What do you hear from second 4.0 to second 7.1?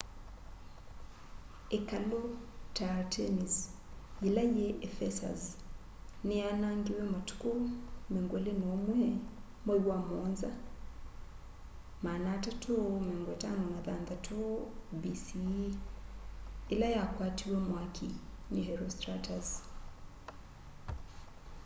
yila yi ephesus ni yaanangiwa